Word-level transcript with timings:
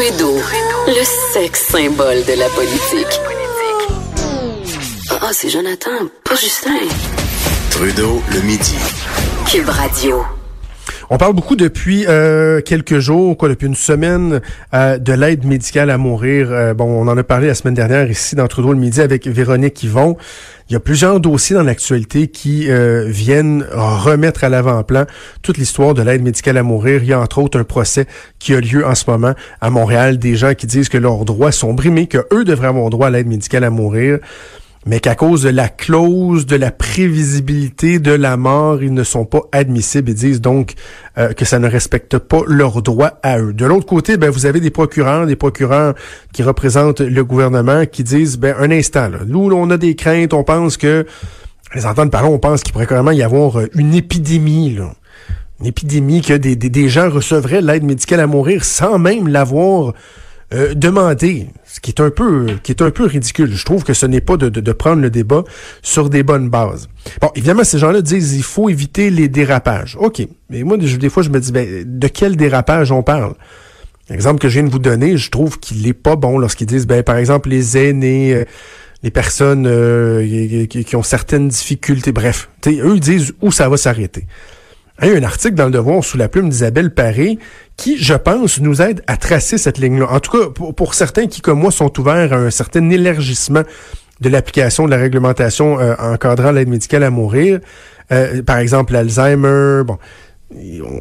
Trudeau, 0.00 0.34
le 0.86 1.04
sexe 1.34 1.66
symbole 1.68 2.24
de 2.24 2.32
la 2.32 2.48
politique. 2.48 3.20
Ah, 5.10 5.28
c'est 5.30 5.50
Jonathan, 5.50 5.90
pas 6.24 6.36
Justin. 6.36 6.78
Trudeau, 7.70 8.22
le 8.32 8.40
midi. 8.40 8.76
Cube 9.46 9.68
Radio. 9.68 10.24
On 11.12 11.18
parle 11.18 11.34
beaucoup 11.34 11.56
depuis 11.56 12.06
euh, 12.06 12.60
quelques 12.60 13.00
jours, 13.00 13.36
quoi, 13.36 13.48
depuis 13.48 13.66
une 13.66 13.74
semaine, 13.74 14.40
euh, 14.74 14.96
de 14.96 15.12
l'aide 15.12 15.44
médicale 15.44 15.90
à 15.90 15.98
mourir. 15.98 16.52
Euh, 16.52 16.72
bon, 16.72 16.84
on 16.84 17.08
en 17.08 17.18
a 17.18 17.24
parlé 17.24 17.48
la 17.48 17.56
semaine 17.56 17.74
dernière 17.74 18.08
ici 18.08 18.36
dans 18.36 18.46
Trudeau 18.46 18.72
le 18.72 18.78
midi 18.78 19.00
avec 19.00 19.26
Véronique 19.26 19.82
Yvon. 19.82 20.16
Il 20.68 20.74
y 20.74 20.76
a 20.76 20.80
plusieurs 20.80 21.18
dossiers 21.18 21.56
dans 21.56 21.64
l'actualité 21.64 22.28
qui 22.28 22.68
viennent 23.08 23.66
remettre 23.72 24.44
à 24.44 24.48
l'avant-plan 24.48 25.04
toute 25.42 25.58
l'histoire 25.58 25.94
de 25.94 26.02
l'aide 26.02 26.22
médicale 26.22 26.58
à 26.58 26.62
mourir. 26.62 27.02
Il 27.02 27.08
y 27.08 27.12
a 27.12 27.18
entre 27.18 27.38
autres 27.38 27.58
un 27.58 27.64
procès 27.64 28.06
qui 28.38 28.54
a 28.54 28.60
lieu 28.60 28.86
en 28.86 28.94
ce 28.94 29.10
moment 29.10 29.34
à 29.60 29.68
Montréal, 29.68 30.16
des 30.16 30.36
gens 30.36 30.54
qui 30.54 30.68
disent 30.68 30.88
que 30.88 30.96
leurs 30.96 31.24
droits 31.24 31.50
sont 31.50 31.74
brimés, 31.74 32.06
que 32.06 32.24
eux 32.32 32.44
devraient 32.44 32.68
avoir 32.68 32.88
droit 32.88 33.08
à 33.08 33.10
l'aide 33.10 33.26
médicale 33.26 33.64
à 33.64 33.70
mourir 33.70 34.20
mais 34.86 35.00
qu'à 35.00 35.14
cause 35.14 35.42
de 35.42 35.50
la 35.50 35.68
clause 35.68 36.46
de 36.46 36.56
la 36.56 36.70
prévisibilité 36.70 37.98
de 37.98 38.12
la 38.12 38.36
mort, 38.38 38.82
ils 38.82 38.94
ne 38.94 39.04
sont 39.04 39.26
pas 39.26 39.42
admissibles. 39.52 40.10
Ils 40.10 40.14
disent 40.14 40.40
donc 40.40 40.72
euh, 41.18 41.34
que 41.34 41.44
ça 41.44 41.58
ne 41.58 41.68
respecte 41.68 42.16
pas 42.16 42.40
leurs 42.46 42.80
droits 42.80 43.18
à 43.22 43.38
eux. 43.38 43.52
De 43.52 43.66
l'autre 43.66 43.84
côté, 43.84 44.16
ben, 44.16 44.30
vous 44.30 44.46
avez 44.46 44.60
des 44.60 44.70
procureurs, 44.70 45.26
des 45.26 45.36
procureurs 45.36 45.94
qui 46.32 46.42
représentent 46.42 47.02
le 47.02 47.24
gouvernement, 47.24 47.84
qui 47.84 48.04
disent, 48.04 48.38
ben, 48.38 48.54
un 48.58 48.70
instant, 48.70 49.08
là, 49.08 49.18
nous, 49.26 49.50
on 49.52 49.70
a 49.70 49.76
des 49.76 49.96
craintes, 49.96 50.32
on 50.32 50.44
pense 50.44 50.78
que, 50.78 51.04
les 51.74 51.84
entendre 51.84 52.10
parler, 52.10 52.30
on 52.30 52.38
pense 52.38 52.62
qu'il 52.62 52.72
pourrait 52.72 52.86
carrément 52.86 53.10
y 53.10 53.22
avoir 53.22 53.60
euh, 53.60 53.66
une 53.74 53.94
épidémie, 53.94 54.74
là. 54.74 54.94
Une 55.60 55.66
épidémie, 55.66 56.22
que 56.22 56.32
des, 56.32 56.56
des, 56.56 56.70
des 56.70 56.88
gens 56.88 57.10
recevraient 57.10 57.60
l'aide 57.60 57.84
médicale 57.84 58.20
à 58.20 58.26
mourir 58.26 58.64
sans 58.64 58.98
même 58.98 59.28
l'avoir 59.28 59.92
euh, 60.52 60.74
demander, 60.74 61.46
ce 61.64 61.78
qui 61.78 61.90
est 61.92 62.00
un 62.00 62.10
peu 62.10 62.46
qui 62.62 62.72
est 62.72 62.82
un 62.82 62.90
peu 62.90 63.04
ridicule. 63.04 63.54
Je 63.54 63.64
trouve 63.64 63.84
que 63.84 63.94
ce 63.94 64.04
n'est 64.06 64.20
pas 64.20 64.36
de, 64.36 64.48
de, 64.48 64.72
prendre 64.72 65.00
le 65.00 65.10
débat 65.10 65.44
sur 65.82 66.10
des 66.10 66.22
bonnes 66.22 66.48
bases. 66.48 66.88
Bon, 67.20 67.30
évidemment, 67.36 67.62
ces 67.62 67.78
gens-là 67.78 68.02
disent 68.02 68.34
il 68.34 68.42
faut 68.42 68.68
éviter 68.68 69.10
les 69.10 69.28
dérapages. 69.28 69.96
OK. 70.00 70.26
Mais 70.48 70.64
moi, 70.64 70.76
des 70.76 71.08
fois, 71.08 71.22
je 71.22 71.30
me 71.30 71.38
dis, 71.38 71.52
ben, 71.52 71.84
de 71.86 72.08
quel 72.08 72.36
dérapage 72.36 72.90
on 72.90 73.02
parle? 73.04 73.34
L'exemple 74.08 74.40
que 74.40 74.48
je 74.48 74.54
viens 74.54 74.64
de 74.64 74.72
vous 74.72 74.80
donner, 74.80 75.16
je 75.16 75.30
trouve 75.30 75.60
qu'il 75.60 75.86
est 75.86 75.92
pas 75.92 76.16
bon 76.16 76.36
lorsqu'ils 76.36 76.66
disent, 76.66 76.86
ben, 76.86 77.04
par 77.04 77.16
exemple, 77.16 77.48
les 77.48 77.78
aînés, 77.78 78.34
euh, 78.34 78.44
les 79.04 79.12
personnes 79.12 79.66
euh, 79.68 80.66
qui, 80.66 80.84
qui, 80.84 80.96
ont 80.96 81.04
certaines 81.04 81.48
difficultés. 81.48 82.10
Bref, 82.10 82.48
eux, 82.66 82.94
ils 82.96 83.00
disent 83.00 83.34
où 83.40 83.52
ça 83.52 83.68
va 83.68 83.76
s'arrêter. 83.76 84.26
Il 85.02 85.08
y 85.08 85.12
a 85.12 85.16
un 85.16 85.22
article 85.22 85.54
dans 85.54 85.64
le 85.64 85.70
Devoir 85.70 86.04
sous 86.04 86.18
la 86.18 86.28
plume 86.28 86.50
d'Isabelle 86.50 86.92
Paré 86.92 87.38
qui, 87.76 87.96
je 87.96 88.14
pense, 88.14 88.60
nous 88.60 88.82
aide 88.82 89.02
à 89.06 89.16
tracer 89.16 89.56
cette 89.56 89.78
ligne-là. 89.78 90.06
En 90.10 90.20
tout 90.20 90.30
cas, 90.30 90.48
pour, 90.50 90.94
certains 90.94 91.26
qui, 91.26 91.40
comme 91.40 91.60
moi, 91.60 91.70
sont 91.70 91.98
ouverts 91.98 92.34
à 92.34 92.36
un 92.36 92.50
certain 92.50 92.88
élargissement 92.90 93.62
de 94.20 94.28
l'application 94.28 94.84
de 94.84 94.90
la 94.90 94.98
réglementation 94.98 95.80
euh, 95.80 95.94
encadrant 95.98 96.52
l'aide 96.52 96.68
médicale 96.68 97.04
à 97.04 97.10
mourir, 97.10 97.60
euh, 98.12 98.42
par 98.42 98.58
exemple 98.58 98.92
l'Alzheimer, 98.92 99.82
bon, 99.86 99.96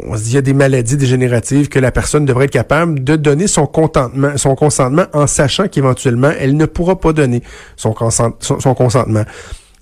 on 0.08 0.16
se 0.16 0.24
dit 0.24 0.30
il 0.30 0.36
y 0.36 0.38
a 0.38 0.42
des 0.42 0.54
maladies 0.54 0.96
dégénératives 0.96 1.68
que 1.68 1.80
la 1.80 1.92
personne 1.92 2.24
devrait 2.24 2.46
être 2.46 2.52
capable 2.52 3.04
de 3.04 3.18
donner 3.18 3.48
son 3.48 3.66
consentement, 3.66 4.38
son 4.38 4.56
consentement 4.56 5.06
en 5.12 5.28
sachant 5.28 5.68
qu'éventuellement 5.68 6.32
elle 6.40 6.56
ne 6.56 6.66
pourra 6.66 6.98
pas 7.00 7.12
donner 7.12 7.42
son, 7.76 7.94
son 8.40 8.74
consentement 8.76 9.26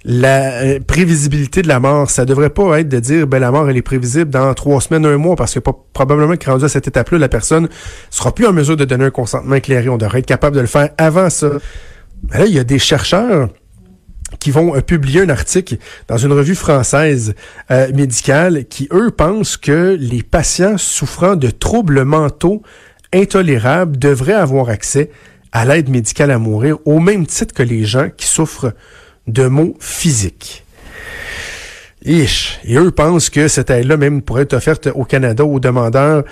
la 0.08 0.61
euh, 0.61 0.80
prévisibilité 0.80 1.61
de 1.61 1.67
la 1.67 1.81
mort, 1.81 2.09
ça 2.09 2.23
devrait 2.23 2.50
pas 2.50 2.80
être 2.80 2.88
de 2.88 3.00
dire 3.00 3.27
ben 3.27 3.39
la 3.39 3.52
mort 3.52 3.69
elle 3.69 3.75
est 3.75 3.81
prévisible 3.81 4.31
dans 4.31 4.53
trois 4.53 4.80
semaines, 4.80 5.05
un 5.05 5.17
mois, 5.17 5.36
parce 5.36 5.53
que 5.53 5.59
probablement 5.59 6.38
que 6.38 6.50
rendu 6.50 6.63
à 6.63 6.69
cette 6.69 6.88
étape-là, 6.88 7.17
la 7.17 7.27
personne 7.27 7.67
sera 8.09 8.33
plus 8.33 8.47
en 8.47 8.53
mesure 8.53 8.78
de 8.78 8.85
donner 8.85 9.03
un 9.03 9.11
consentement 9.11 9.55
éclairé. 9.55 9.89
On 9.89 9.97
devrait 9.97 10.19
être 10.19 10.25
capable 10.25 10.55
de 10.55 10.61
le 10.61 10.67
faire 10.67 10.91
avant 10.97 11.30
ça. 11.30 11.50
là, 12.31 12.45
il 12.45 12.53
y 12.53 12.59
a 12.59 12.63
des 12.63 12.80
chercheurs 12.80 13.50
qui 14.39 14.50
vont 14.52 14.78
euh, 14.78 14.81
publier 14.81 15.22
un 15.22 15.29
article 15.29 15.75
dans 16.07 16.17
une 16.17 16.31
revue 16.31 16.56
française 16.56 17.35
euh, 17.69 17.91
médicale 17.94 18.63
qui, 18.66 18.88
eux, 18.94 19.12
pensent 19.12 19.57
que 19.57 19.97
les 20.00 20.23
patients 20.23 20.78
souffrant 20.78 21.35
de 21.35 21.50
troubles 21.50 22.06
mentaux 22.06 22.62
intolérables 23.13 23.97
devraient 23.97 24.34
avoir 24.34 24.69
accès 24.69 25.12
à 25.51 25.66
l'aide 25.66 25.90
médicale 25.90 26.31
à 26.31 26.40
mourir 26.40 26.78
au 26.85 27.00
même 27.00 27.25
titre 27.25 27.53
que 27.53 27.63
les 27.63 27.84
gens 27.84 28.09
qui 28.16 28.28
souffrent 28.28 28.73
de 29.28 29.48
mots 29.48 29.76
physiques. 29.80 30.64
Et 32.06 32.26
eux 32.76 32.92
pensent 32.92 33.30
que 33.30 33.48
cette 33.48 33.70
aide-là 33.70 33.98
même 33.98 34.22
pourrait 34.22 34.44
être 34.44 34.54
offerte 34.54 34.88
au 34.96 35.04
Canada 35.04 35.44
aux 35.44 35.60
demandeurs 35.60 36.24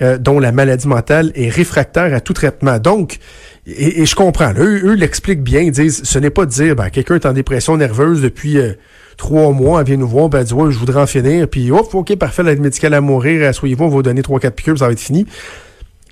euh, 0.00 0.16
dont 0.16 0.38
la 0.38 0.52
maladie 0.52 0.86
mentale 0.86 1.32
est 1.34 1.48
réfractaire 1.48 2.14
à 2.14 2.20
tout 2.20 2.34
traitement. 2.34 2.78
Donc, 2.78 3.18
et, 3.66 4.04
je 4.06 4.14
comprends, 4.14 4.52
eux, 4.56 4.94
l'expliquent 4.94 5.42
bien, 5.42 5.62
ils 5.62 5.72
disent, 5.72 6.02
ce 6.04 6.18
n'est 6.18 6.30
pas 6.30 6.44
de 6.44 6.50
dire, 6.50 6.76
ben, 6.76 6.90
quelqu'un 6.90 7.16
est 7.16 7.26
en 7.26 7.32
dépression 7.32 7.76
nerveuse 7.76 8.20
depuis 8.20 8.58
euh, 8.58 8.74
trois 9.16 9.50
mois, 9.52 9.80
elle 9.80 9.86
vient 9.86 9.96
nous 9.96 10.06
voir, 10.06 10.28
ben, 10.28 10.44
dit, 10.44 10.52
ouais, 10.52 10.70
je 10.70 10.78
voudrais 10.78 11.00
en 11.00 11.06
finir, 11.06 11.48
puis, 11.48 11.70
oh, 11.72 11.88
ok, 11.92 12.14
parfait, 12.16 12.42
l'aide 12.42 12.60
médicale 12.60 12.94
à 12.94 13.00
mourir, 13.00 13.52
soyez-vous, 13.54 13.84
on 13.84 13.88
va 13.88 13.94
vous 13.94 14.02
donner 14.02 14.22
trois, 14.22 14.38
quatre 14.38 14.54
piqûres, 14.54 14.78
ça 14.78 14.86
va 14.86 14.92
être 14.92 15.00
fini 15.00 15.26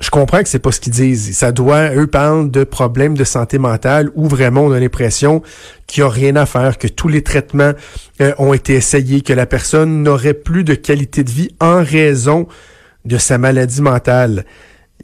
je 0.02 0.10
comprends 0.10 0.42
que 0.42 0.48
c'est 0.48 0.58
pas 0.58 0.72
ce 0.72 0.80
qu'ils 0.80 0.92
disent. 0.92 1.36
Ça 1.36 1.52
doit, 1.52 1.94
eux 1.94 2.08
parlent 2.08 2.50
de 2.50 2.64
problèmes 2.64 3.16
de 3.16 3.22
santé 3.22 3.58
mentale 3.58 4.10
où 4.16 4.26
vraiment 4.26 4.62
on 4.62 4.72
a 4.72 4.80
l'impression 4.80 5.42
qu'il 5.86 6.02
n'y 6.02 6.08
a 6.08 6.12
rien 6.12 6.36
à 6.36 6.44
faire, 6.44 6.76
que 6.76 6.88
tous 6.88 7.06
les 7.06 7.22
traitements 7.22 7.72
euh, 8.20 8.32
ont 8.38 8.52
été 8.52 8.74
essayés, 8.74 9.20
que 9.20 9.32
la 9.32 9.46
personne 9.46 10.02
n'aurait 10.02 10.34
plus 10.34 10.64
de 10.64 10.74
qualité 10.74 11.22
de 11.22 11.30
vie 11.30 11.50
en 11.60 11.84
raison 11.84 12.48
de 13.04 13.16
sa 13.16 13.38
maladie 13.38 13.80
mentale. 13.80 14.44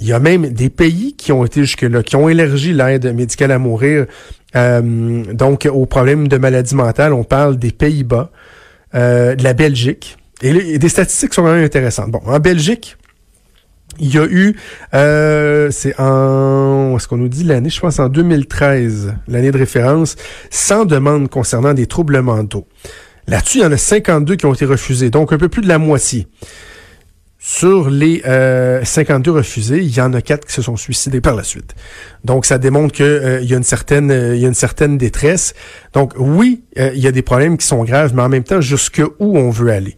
Il 0.01 0.09
y 0.09 0.13
a 0.13 0.19
même 0.19 0.49
des 0.49 0.69
pays 0.69 1.15
qui 1.15 1.31
ont 1.31 1.45
été 1.45 1.61
jusque-là, 1.61 2.03
qui 2.03 2.17
ont 2.17 2.29
élargi 2.29 2.73
l'aide 2.73 3.15
médicale 3.15 3.53
à 3.53 3.59
mourir. 3.61 4.07
Euh, 4.57 5.23
donc, 5.33 5.69
aux 5.73 5.87
problèmes 5.87 6.27
de 6.27 6.39
maladie 6.39 6.75
mentale, 6.75 7.13
on 7.13 7.25
parle 7.25 7.57
des 7.57 7.71
Pays-Bas, 7.71 8.33
euh, 8.97 9.37
de 9.37 9.45
la 9.45 9.55
Belgique. 9.55 10.17
Et, 10.43 10.49
et, 10.49 10.79
des 10.79 10.89
statistiques 10.89 11.35
sont 11.35 11.43
quand 11.43 11.55
même 11.55 11.65
intéressantes. 11.65 12.11
Bon, 12.11 12.21
en 12.27 12.41
Belgique, 12.41 12.98
il 13.99 14.15
y 14.15 14.19
a 14.19 14.25
eu, 14.25 14.57
euh, 14.95 15.71
c'est 15.71 15.99
en, 15.99 16.97
est-ce 16.97 17.09
qu'on 17.09 17.17
nous 17.17 17.29
dit 17.29 17.45
l'année, 17.45 17.71
je 17.71 17.81
pense 17.81 17.99
en 17.99 18.09
2013, 18.09 19.15
l'année 19.29 19.51
de 19.51 19.59
référence, 19.59 20.17
100 20.51 20.85
demandes 20.87 21.29
concernant 21.29 21.75
des 21.75 21.87
troubles 21.87 22.21
mentaux. 22.21 22.67
Là-dessus, 23.27 23.59
il 23.59 23.63
y 23.63 23.67
en 23.67 23.73
a 23.73 23.77
52 23.77 24.37
qui 24.37 24.47
ont 24.47 24.55
été 24.55 24.65
refusés, 24.65 25.11
donc 25.11 25.33
un 25.33 25.39
peu 25.39 25.49
plus 25.49 25.63
de 25.63 25.69
la 25.69 25.79
moitié. 25.79 26.27
Sur 27.41 27.89
les 27.89 28.23
euh, 28.27 28.85
52 28.85 29.31
refusés, 29.31 29.79
il 29.79 29.97
y 29.97 30.01
en 30.01 30.13
a 30.13 30.21
4 30.21 30.45
qui 30.45 30.53
se 30.53 30.61
sont 30.61 30.77
suicidés 30.77 31.21
par 31.21 31.37
la 31.37 31.45
suite. 31.45 31.75
Donc, 32.25 32.45
ça 32.45 32.59
démontre 32.59 32.93
qu'il 32.95 33.07
euh, 33.07 33.41
y 33.43 33.55
a 33.55 33.57
une 33.57 33.63
certaine, 33.63 34.11
euh, 34.11 34.35
il 34.35 34.43
y 34.43 34.45
a 34.45 34.49
une 34.49 34.55
certaine 34.55 34.99
détresse. 34.99 35.55
Donc, 35.95 36.13
oui, 36.19 36.65
euh, 36.79 36.91
il 36.95 37.01
y 37.01 37.07
a 37.07 37.13
des 37.13 37.23
problèmes 37.23 37.57
qui 37.57 37.67
sont 37.67 37.85
graves, 37.85 38.13
mais 38.15 38.23
en 38.23 38.29
même 38.29 38.43
temps, 38.43 38.61
jusque 38.61 39.01
où 39.19 39.39
on 39.39 39.51
veut 39.51 39.71
aller? 39.71 39.97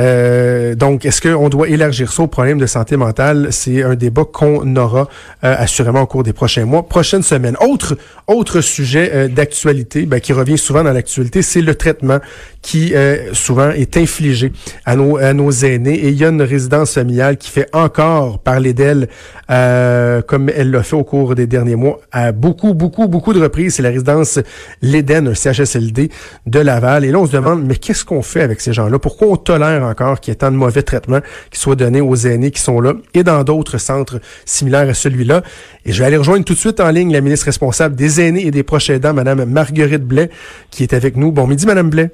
Euh, 0.00 0.74
donc, 0.74 1.04
est-ce 1.04 1.20
qu'on 1.20 1.48
doit 1.48 1.68
élargir 1.68 2.10
ça 2.12 2.22
au 2.22 2.26
problème 2.26 2.58
de 2.58 2.66
santé 2.66 2.96
mentale? 2.96 3.48
C'est 3.50 3.82
un 3.82 3.94
débat 3.94 4.24
qu'on 4.24 4.76
aura 4.76 5.08
euh, 5.44 5.54
assurément 5.58 6.02
au 6.02 6.06
cours 6.06 6.22
des 6.22 6.32
prochains 6.32 6.64
mois, 6.64 6.88
prochaines 6.88 7.22
semaines. 7.22 7.56
Autre, 7.60 7.98
autre 8.26 8.60
sujet 8.60 9.10
euh, 9.12 9.28
d'actualité 9.28 10.06
ben, 10.06 10.20
qui 10.20 10.32
revient 10.32 10.58
souvent 10.58 10.82
dans 10.82 10.92
l'actualité, 10.92 11.42
c'est 11.42 11.60
le 11.60 11.74
traitement 11.74 12.18
qui 12.62 12.92
souvent 13.32 13.70
est 13.70 13.96
infligé 13.96 14.52
à 14.84 14.94
nos, 14.94 15.16
à 15.16 15.32
nos 15.32 15.50
aînés. 15.50 15.94
Et 15.94 16.08
il 16.08 16.16
y 16.16 16.26
a 16.26 16.28
une 16.28 16.42
résidence 16.42 16.92
familiale 16.92 17.38
qui 17.38 17.50
fait 17.50 17.66
encore 17.72 18.38
parler 18.38 18.74
d'elle 18.74 19.08
comme 19.48 20.50
elle 20.54 20.70
l'a 20.70 20.82
fait 20.82 20.94
au 20.94 21.02
cours 21.02 21.34
des 21.34 21.46
derniers 21.46 21.76
mois 21.76 22.00
à 22.12 22.32
beaucoup, 22.32 22.74
beaucoup, 22.74 23.08
beaucoup 23.08 23.32
de 23.32 23.40
reprises. 23.40 23.76
C'est 23.76 23.82
la 23.82 23.88
résidence 23.88 24.38
L'Éden, 24.82 25.28
un 25.28 25.34
CHSLD 25.34 26.10
de 26.46 26.58
Laval. 26.58 27.06
Et 27.06 27.10
là, 27.10 27.18
on 27.18 27.26
se 27.26 27.32
demande, 27.32 27.64
mais 27.64 27.76
qu'est-ce 27.76 28.04
qu'on 28.04 28.20
fait 28.20 28.42
avec 28.42 28.60
ces 28.60 28.74
gens-là? 28.74 28.98
Pourquoi 28.98 29.28
on 29.28 29.36
tolère 29.36 29.89
encore 29.90 30.20
qu'il 30.20 30.30
y 30.30 30.34
ait 30.34 30.36
tant 30.36 30.50
de 30.50 30.56
mauvais 30.56 30.82
traitements 30.82 31.20
qui 31.50 31.58
soient 31.60 31.76
donnés 31.76 32.00
aux 32.00 32.14
aînés 32.14 32.50
qui 32.50 32.60
sont 32.60 32.80
là 32.80 32.94
et 33.14 33.22
dans 33.22 33.42
d'autres 33.44 33.78
centres 33.78 34.20
similaires 34.44 34.88
à 34.88 34.94
celui-là. 34.94 35.42
Et 35.84 35.92
je 35.92 36.00
vais 36.00 36.06
aller 36.06 36.16
rejoindre 36.16 36.44
tout 36.44 36.54
de 36.54 36.58
suite 36.58 36.80
en 36.80 36.90
ligne 36.90 37.12
la 37.12 37.20
ministre 37.20 37.46
responsable 37.46 37.94
des 37.96 38.20
aînés 38.20 38.46
et 38.46 38.50
des 38.50 38.62
proches 38.62 38.90
aidants, 38.90 39.12
Madame 39.14 39.44
Marguerite 39.44 40.04
Blais, 40.04 40.30
qui 40.70 40.82
est 40.82 40.94
avec 40.94 41.16
nous. 41.16 41.32
Bon 41.32 41.46
midi, 41.46 41.66
Madame 41.66 41.90
Blais. 41.90 42.10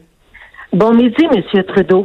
Bon 0.72 0.92
midi, 0.92 1.26
Monsieur 1.34 1.62
Trudeau. 1.64 2.04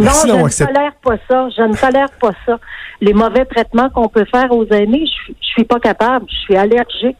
non, 0.00 0.10
je 0.24 0.32
ne 0.32 0.66
tolère 0.66 0.94
pas 1.02 1.16
ça. 1.28 1.48
Je 1.56 1.62
ne 1.62 1.74
tolère 1.74 2.10
pas 2.20 2.32
ça. 2.46 2.58
Les 3.00 3.12
mauvais 3.12 3.44
traitements 3.44 3.90
qu'on 3.90 4.08
peut 4.08 4.26
faire 4.30 4.50
aux 4.50 4.66
aînés, 4.66 5.04
je, 5.06 5.32
je 5.40 5.46
suis 5.46 5.64
pas 5.64 5.78
capable. 5.78 6.26
Je 6.28 6.36
suis 6.38 6.56
allergique. 6.56 7.16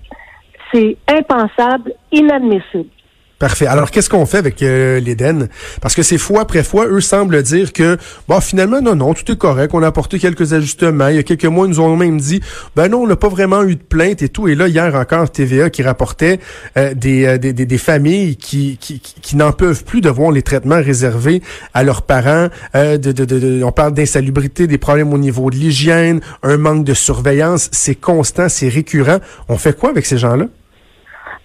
C'est 0.72 0.96
impensable, 1.08 1.92
inadmissible. 2.12 2.90
Parfait. 3.38 3.66
Alors, 3.66 3.92
qu'est-ce 3.92 4.10
qu'on 4.10 4.26
fait 4.26 4.38
avec 4.38 4.60
euh, 4.64 4.98
l'Éden? 4.98 5.48
Parce 5.80 5.94
que 5.94 6.02
c'est 6.02 6.18
fois 6.18 6.40
après 6.40 6.64
fois, 6.64 6.86
eux 6.88 7.00
semblent 7.00 7.40
dire 7.44 7.72
que, 7.72 7.96
bon, 8.26 8.40
finalement, 8.40 8.80
non, 8.80 8.96
non, 8.96 9.14
tout 9.14 9.30
est 9.30 9.36
correct. 9.36 9.70
On 9.74 9.82
a 9.84 9.86
apporté 9.86 10.18
quelques 10.18 10.54
ajustements. 10.54 11.06
Il 11.06 11.14
y 11.14 11.18
a 11.20 11.22
quelques 11.22 11.44
mois, 11.44 11.68
nous 11.68 11.78
ont 11.78 11.96
même 11.96 12.18
dit, 12.18 12.40
ben 12.74 12.88
non, 12.88 13.02
on 13.02 13.06
n'a 13.06 13.14
pas 13.14 13.28
vraiment 13.28 13.62
eu 13.62 13.76
de 13.76 13.82
plainte 13.82 14.22
et 14.22 14.28
tout. 14.28 14.48
Et 14.48 14.56
là, 14.56 14.66
hier 14.66 14.92
encore, 14.96 15.30
TVA 15.30 15.70
qui 15.70 15.84
rapportait 15.84 16.40
euh, 16.76 16.94
des, 16.94 17.38
des, 17.38 17.52
des, 17.52 17.78
familles 17.78 18.36
qui, 18.36 18.76
qui, 18.80 18.98
qui 18.98 19.36
n'en 19.36 19.52
peuvent 19.52 19.84
plus 19.84 20.00
de 20.00 20.10
voir 20.10 20.32
les 20.32 20.42
traitements 20.42 20.82
réservés 20.82 21.40
à 21.74 21.84
leurs 21.84 22.02
parents. 22.02 22.48
de, 22.74 22.96
de, 22.96 23.24
de, 23.24 23.62
on 23.62 23.70
parle 23.70 23.94
d'insalubrité, 23.94 24.66
des 24.66 24.78
problèmes 24.78 25.12
au 25.12 25.18
niveau 25.18 25.48
de 25.50 25.54
l'hygiène, 25.54 26.20
un 26.42 26.56
manque 26.56 26.82
de 26.82 26.94
surveillance. 26.94 27.68
C'est 27.70 27.94
constant, 27.94 28.48
c'est 28.48 28.68
récurrent. 28.68 29.18
On 29.48 29.58
fait 29.58 29.78
quoi 29.78 29.90
avec 29.90 30.06
ces 30.06 30.18
gens-là? 30.18 30.46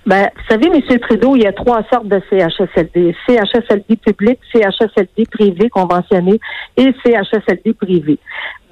Ben, 0.06 0.30
vous 0.36 0.44
savez, 0.50 0.68
M. 0.68 1.00
Trudeau, 1.00 1.36
il 1.38 1.44
y 1.44 1.48
a 1.48 1.54
trois 1.54 1.82
sortes 1.92 2.08
de 2.08 2.22
CHSLD. 2.30 3.16
CHSLD 3.26 3.96
public, 3.96 4.38
CHSLD 4.52 5.26
privé 5.32 5.70
conventionné 5.70 6.40
et 6.76 6.94
CHSLD 7.06 7.74
privé. 7.74 8.20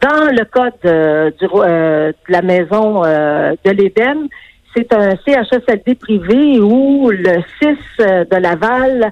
Dans 0.01 0.25
le 0.25 0.44
code 0.44 0.74
euh, 0.83 1.31
du, 1.39 1.48
euh, 1.54 2.12
de 2.12 2.33
la 2.33 2.42
maison 2.42 3.06
euh, 3.06 3.54
de 3.63 3.72
l'Éden, 3.72 4.28
c'est 4.75 4.94
un 4.94 5.12
CHSLD 5.25 5.95
privé 5.95 6.60
où 6.60 7.10
le 7.10 7.42
6 7.62 7.77
de 8.00 8.36
Laval 8.36 9.12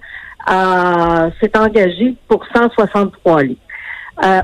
s'est 1.39 1.57
engagé 1.57 2.15
pour 2.27 2.45
163 2.53 3.43
lits. 3.43 3.57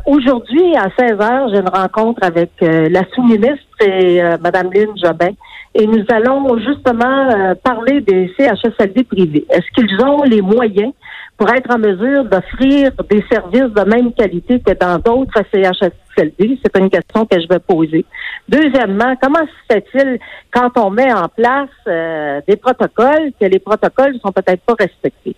Aujourd'hui, 0.05 0.75
à 0.75 0.87
16 0.97 1.19
heures, 1.21 1.49
j'ai 1.49 1.59
une 1.59 1.69
rencontre 1.69 2.21
avec 2.23 2.51
la 2.61 3.01
sous-ministre 3.13 3.64
et 3.81 4.21
Mme 4.41 4.71
Lynne 4.73 4.97
Jobin 5.01 5.31
et 5.75 5.85
nous 5.85 6.05
allons 6.09 6.57
justement 6.59 7.29
euh, 7.29 7.53
parler 7.61 7.99
des 7.99 8.33
CHSLD 8.37 9.03
privés. 9.03 9.45
Est-ce 9.49 9.69
qu'ils 9.75 10.01
ont 10.01 10.23
les 10.23 10.41
moyens 10.41 10.93
pour 11.37 11.49
être 11.49 11.69
en 11.75 11.77
mesure 11.77 12.23
d'offrir 12.23 12.91
des 13.09 13.21
services 13.29 13.73
de 13.73 13.83
même 13.83 14.13
qualité 14.13 14.61
que 14.61 14.71
dans 14.71 14.97
d'autres 14.99 15.41
CHSLD? 15.53 16.59
C'est 16.63 16.79
une 16.79 16.89
question 16.89 17.25
que 17.25 17.41
je 17.41 17.47
vais 17.49 17.59
poser. 17.59 18.05
Deuxièmement, 18.47 19.15
comment 19.21 19.41
se 19.41 19.73
fait-il 19.73 20.17
quand 20.49 20.71
on 20.77 20.91
met 20.91 21.11
en 21.11 21.27
place 21.27 21.67
euh, 21.87 22.39
des 22.47 22.55
protocoles 22.55 23.33
que 23.39 23.45
les 23.45 23.59
protocoles 23.59 24.13
ne 24.13 24.19
sont 24.19 24.31
peut-être 24.31 24.61
pas 24.61 24.75
respectés? 24.79 25.35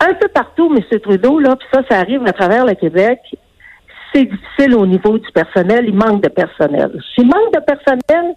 Un 0.00 0.12
peu 0.12 0.28
partout, 0.28 0.70
M. 0.76 1.00
Trudeau, 1.00 1.38
là, 1.38 1.56
puis 1.56 1.66
ça, 1.72 1.80
ça 1.88 1.98
arrive 1.98 2.22
à 2.26 2.32
travers 2.32 2.66
le 2.66 2.74
Québec, 2.74 3.20
c'est 4.16 4.24
difficile 4.24 4.74
au 4.74 4.86
niveau 4.86 5.18
du 5.18 5.30
personnel, 5.32 5.84
il 5.86 5.94
manque 5.94 6.22
de 6.22 6.28
personnel. 6.28 6.90
S'il 7.14 7.26
manque 7.26 7.52
de 7.52 7.60
personnel, 7.60 8.34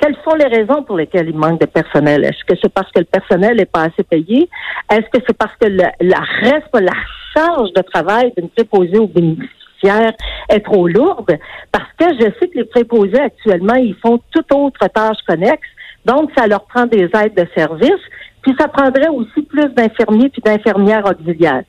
quelles 0.00 0.16
sont 0.24 0.34
les 0.36 0.46
raisons 0.46 0.82
pour 0.84 0.96
lesquelles 0.96 1.28
il 1.28 1.36
manque 1.36 1.60
de 1.60 1.66
personnel? 1.66 2.24
Est-ce 2.24 2.44
que 2.46 2.58
c'est 2.62 2.72
parce 2.72 2.90
que 2.92 3.00
le 3.00 3.04
personnel 3.04 3.56
n'est 3.56 3.66
pas 3.66 3.82
assez 3.82 4.04
payé? 4.04 4.48
Est-ce 4.90 5.08
que 5.12 5.22
c'est 5.26 5.36
parce 5.36 5.54
que 5.60 5.66
la 5.66 6.20
reste, 6.40 6.68
la 6.72 6.92
charge 7.34 7.72
de 7.74 7.82
travail 7.82 8.32
d'une 8.36 8.48
préposée 8.48 8.98
aux 8.98 9.06
bénéficiaires 9.06 10.14
est 10.48 10.60
trop 10.60 10.88
lourde? 10.88 11.36
Parce 11.72 11.92
que 11.98 12.06
je 12.18 12.30
sais 12.40 12.48
que 12.48 12.58
les 12.58 12.64
préposés 12.64 13.20
actuellement, 13.20 13.74
ils 13.74 13.96
font 13.96 14.20
toute 14.30 14.50
autre 14.54 14.86
tâche 14.88 15.18
connexe. 15.26 15.68
Donc, 16.06 16.30
ça 16.38 16.46
leur 16.46 16.64
prend 16.64 16.86
des 16.86 17.10
aides 17.14 17.34
de 17.36 17.46
service. 17.54 18.02
Puis 18.42 18.54
ça 18.58 18.68
prendrait 18.68 19.08
aussi 19.08 19.42
plus 19.42 19.68
d'infirmiers 19.74 20.30
puis 20.30 20.40
d'infirmières 20.40 21.04
auxiliaires 21.04 21.64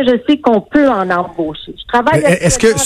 je 0.00 0.18
sais 0.26 0.38
qu'on 0.38 0.60
peut 0.60 0.88
en 0.88 1.08
embaucher. 1.10 1.74
Je 1.76 1.86
travaille. 1.86 2.22
Est-ce 2.22 2.58
que 2.58 2.78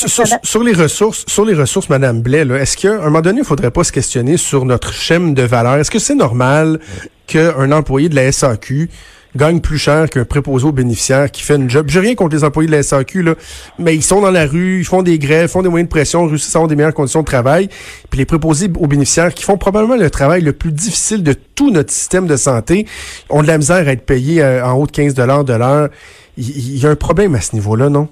sur, 0.43 0.62
les 0.62 0.73
ressources, 0.73 1.25
sur 1.26 1.44
les 1.44 1.55
ressources, 1.55 1.88
Madame 1.88 2.20
Blais, 2.23 2.47
est-ce 2.61 2.76
qu'à 2.76 2.94
un 2.94 3.05
moment 3.05 3.20
donné, 3.20 3.41
il 3.41 3.44
faudrait 3.44 3.70
pas 3.70 3.85
se 3.85 3.93
questionner 3.93 4.37
sur 4.37 4.64
notre 4.64 4.93
chaîne 4.93 5.35
de 5.35 5.43
valeur? 5.43 5.76
Est-ce 5.76 5.91
que 5.91 5.99
c'est 5.99 6.14
normal 6.14 6.81
qu'un 7.26 7.73
employé 7.73 8.08
de 8.08 8.14
la 8.14 8.31
SAQ 8.31 8.88
gagne 9.37 9.61
plus 9.61 9.76
cher 9.76 10.08
qu'un 10.08 10.25
préposé 10.25 10.64
aux 10.64 10.73
bénéficiaires 10.73 11.31
qui 11.31 11.43
fait 11.43 11.56
une 11.56 11.70
job? 11.70 11.87
J'ai 11.88 12.00
rien 12.00 12.14
contre 12.14 12.35
les 12.35 12.44
employés 12.44 12.69
de 12.69 12.75
la 12.75 12.82
SAQ, 12.82 13.23
là, 13.23 13.35
mais 13.79 13.94
ils 13.94 14.03
sont 14.03 14.20
dans 14.20 14.31
la 14.31 14.47
rue, 14.47 14.81
ils 14.81 14.85
font 14.85 15.03
des 15.03 15.19
grèves, 15.19 15.50
font 15.50 15.62
des 15.62 15.69
moyens 15.69 15.88
de 15.88 15.91
pression, 15.91 16.26
réussissent 16.26 16.55
à 16.56 16.58
avoir 16.58 16.69
des 16.69 16.76
meilleures 16.76 16.94
conditions 16.94 17.20
de 17.20 17.26
travail. 17.26 17.69
Puis 18.11 18.19
les 18.19 18.25
préposés 18.25 18.70
aux 18.79 18.87
bénéficiaires 18.87 19.32
qui 19.35 19.44
font 19.44 19.58
probablement 19.58 19.97
le 19.97 20.11
travail 20.11 20.43
le 20.43 20.53
plus 20.53 20.73
difficile 20.73 21.23
de 21.23 21.35
tout 21.35 21.70
notre 21.70 21.93
système 21.93 22.26
de 22.26 22.37
santé 22.37 22.87
ont 23.31 23.43
de 23.43 23.47
la 23.47 23.58
misère 23.58 23.87
à 23.88 23.93
être 23.93 24.06
payés 24.06 24.43
euh, 24.43 24.67
en 24.67 24.75
haut 24.75 24.87
de 24.87 24.93
15 24.93 25.14
de 25.14 25.23
l'heure 25.23 25.88
il 26.36 26.78
y, 26.78 26.86
a 26.86 26.90
un 26.90 26.96
problème 26.96 27.34
à 27.34 27.40
ce 27.40 27.54
niveau-là, 27.54 27.88
non? 27.88 28.08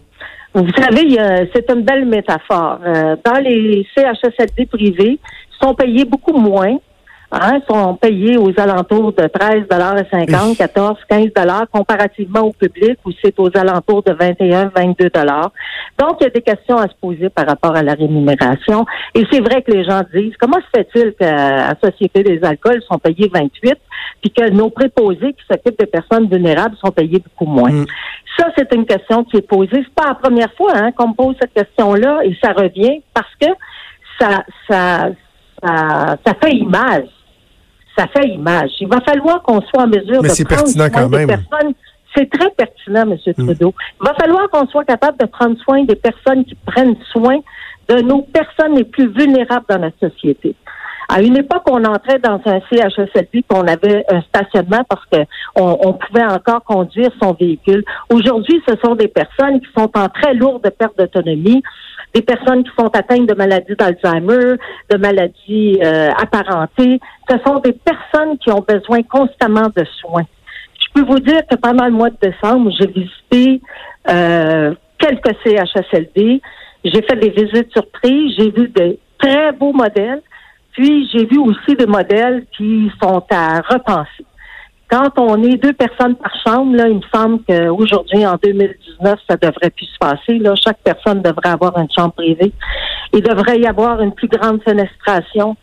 Vous 0.54 0.70
savez, 0.78 1.18
c'est 1.54 1.68
une 1.70 1.82
belle 1.82 2.06
métaphore. 2.06 2.78
Euh, 2.86 3.16
dans 3.24 3.38
les 3.40 3.86
CHSLD 3.94 4.66
privés, 4.66 5.18
ils 5.18 5.66
sont 5.66 5.74
payés 5.74 6.04
beaucoup 6.04 6.32
moins 6.32 6.78
hein, 7.40 7.60
sont 7.68 7.94
payés 7.96 8.36
aux 8.36 8.52
alentours 8.58 9.12
de 9.12 9.24
13,50 9.24 10.56
14, 10.56 10.98
15 11.08 11.28
comparativement 11.72 12.40
au 12.40 12.52
public 12.52 12.98
où 13.04 13.10
c'est 13.22 13.38
aux 13.38 13.50
alentours 13.54 14.02
de 14.02 14.12
21, 14.12 14.70
22 14.74 15.10
Donc, 15.98 16.16
il 16.20 16.24
y 16.24 16.26
a 16.26 16.30
des 16.30 16.42
questions 16.42 16.76
à 16.76 16.88
se 16.88 16.94
poser 17.00 17.28
par 17.28 17.46
rapport 17.46 17.76
à 17.76 17.82
la 17.82 17.94
rémunération. 17.94 18.84
Et 19.14 19.24
c'est 19.30 19.40
vrai 19.40 19.62
que 19.62 19.72
les 19.72 19.84
gens 19.84 20.02
disent, 20.14 20.34
comment 20.40 20.58
se 20.58 20.78
fait-il 20.80 21.12
qu'à 21.14 21.68
la 21.68 21.74
Société 21.82 22.22
des 22.22 22.42
alcools 22.42 22.82
sont 22.90 22.98
payés 22.98 23.30
28 23.32 23.74
puis 24.20 24.30
que 24.30 24.48
nos 24.50 24.70
préposés 24.70 25.34
qui 25.34 25.44
s'occupent 25.50 25.78
des 25.78 25.86
personnes 25.86 26.28
vulnérables 26.28 26.76
sont 26.76 26.90
payés 26.90 27.18
beaucoup 27.18 27.50
moins? 27.50 27.70
Mm. 27.70 27.86
Ça, 28.38 28.48
c'est 28.56 28.72
une 28.74 28.86
question 28.86 29.24
qui 29.24 29.36
est 29.36 29.48
posée. 29.48 29.70
C'est 29.72 29.94
pas 29.94 30.08
la 30.08 30.14
première 30.14 30.52
fois 30.54 30.72
hein, 30.74 30.92
qu'on 30.92 31.08
me 31.08 31.14
pose 31.14 31.36
cette 31.40 31.54
question-là 31.54 32.20
et 32.24 32.36
ça 32.42 32.52
revient 32.52 33.02
parce 33.12 33.32
que 33.40 33.46
ça, 34.18 34.44
ça, 34.68 35.08
ça, 35.62 36.16
ça 36.24 36.34
fait 36.42 36.52
image 36.52 37.08
ça 37.96 38.06
fait 38.08 38.28
image. 38.28 38.70
Il 38.80 38.88
va 38.88 39.00
falloir 39.00 39.42
qu'on 39.42 39.60
soit 39.62 39.82
en 39.82 39.86
mesure 39.86 40.22
Mais 40.22 40.28
de 40.28 40.44
prendre 40.44 40.68
soin 40.68 40.90
quand 40.90 41.08
même. 41.08 41.26
des 41.28 41.36
personnes. 41.36 41.74
C'est 42.16 42.30
très 42.30 42.50
pertinent, 42.50 43.02
M. 43.02 43.16
Hmm. 43.26 43.44
Trudeau. 43.44 43.74
Il 44.00 44.06
va 44.06 44.14
falloir 44.14 44.48
qu'on 44.50 44.66
soit 44.68 44.84
capable 44.84 45.18
de 45.18 45.26
prendre 45.26 45.58
soin 45.58 45.84
des 45.84 45.96
personnes 45.96 46.44
qui 46.44 46.54
prennent 46.66 46.96
soin 47.10 47.38
de 47.88 48.00
nos 48.00 48.22
personnes 48.22 48.76
les 48.76 48.84
plus 48.84 49.08
vulnérables 49.08 49.66
dans 49.68 49.80
notre 49.80 49.98
société. 49.98 50.54
À 51.08 51.20
une 51.20 51.36
époque, 51.36 51.62
on 51.70 51.84
entrait 51.84 52.18
dans 52.18 52.40
un 52.46 52.60
CHSLD 52.70 53.44
qu'on 53.48 53.66
avait 53.66 54.04
un 54.10 54.22
stationnement 54.22 54.84
parce 54.88 55.04
qu'on 55.06 55.26
on 55.56 55.92
pouvait 55.92 56.24
encore 56.24 56.64
conduire 56.64 57.10
son 57.22 57.34
véhicule. 57.34 57.84
Aujourd'hui, 58.10 58.62
ce 58.66 58.74
sont 58.82 58.94
des 58.94 59.08
personnes 59.08 59.60
qui 59.60 59.68
sont 59.76 59.90
en 59.94 60.08
très 60.08 60.34
lourde 60.34 60.68
perte 60.78 60.96
d'autonomie, 60.98 61.62
des 62.14 62.22
personnes 62.22 62.62
qui 62.62 62.70
sont 62.78 62.88
atteintes 62.94 63.26
de 63.28 63.34
maladies 63.34 63.74
d'Alzheimer, 63.76 64.56
de 64.90 64.96
maladies 64.96 65.80
euh, 65.82 66.10
apparentées. 66.16 67.00
Ce 67.28 67.36
sont 67.44 67.58
des 67.58 67.72
personnes 67.72 68.38
qui 68.38 68.50
ont 68.50 68.64
besoin 68.66 69.02
constamment 69.02 69.68
de 69.76 69.84
soins. 70.00 70.26
Je 70.78 70.86
peux 70.94 71.06
vous 71.06 71.18
dire 71.18 71.40
que 71.50 71.56
pendant 71.56 71.86
le 71.86 71.90
mois 71.90 72.10
de 72.10 72.16
décembre, 72.22 72.70
j'ai 72.78 72.86
visité 72.86 73.60
euh, 74.08 74.74
quelques 74.98 75.34
CHSLD. 75.44 76.40
J'ai 76.84 77.02
fait 77.02 77.16
des 77.16 77.30
visites 77.30 77.72
surprises. 77.72 78.34
J'ai 78.38 78.50
vu 78.50 78.68
de 78.68 78.96
très 79.18 79.52
beaux 79.52 79.72
modèles. 79.72 80.22
Puis 80.72 81.08
j'ai 81.12 81.24
vu 81.26 81.38
aussi 81.38 81.74
des 81.76 81.86
modèles 81.86 82.46
qui 82.56 82.90
sont 83.02 83.24
à 83.30 83.60
repenser. 83.60 84.24
Quand 84.94 85.10
on 85.16 85.42
est 85.42 85.56
deux 85.56 85.72
personnes 85.72 86.14
par 86.14 86.32
chambre, 86.46 86.76
là, 86.76 86.86
il 86.86 86.98
me 86.98 87.02
semble 87.12 87.40
qu'aujourd'hui, 87.48 88.24
en 88.24 88.36
2019, 88.40 89.18
ça 89.28 89.36
devrait 89.36 89.70
plus 89.70 89.86
se 89.86 89.98
passer. 89.98 90.38
Là. 90.38 90.54
Chaque 90.54 90.78
personne 90.84 91.20
devrait 91.20 91.48
avoir 91.48 91.76
une 91.78 91.88
chambre 91.90 92.12
privée. 92.12 92.52
Il 93.12 93.20
devrait 93.20 93.58
y 93.58 93.66
avoir 93.66 94.00
une 94.02 94.14
plus 94.14 94.28
grande 94.28 94.62
fenestration. 94.62 95.56